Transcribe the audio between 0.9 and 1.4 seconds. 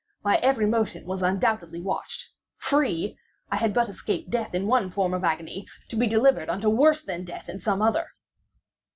was